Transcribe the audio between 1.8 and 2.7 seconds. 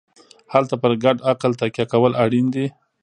کول اړین دي.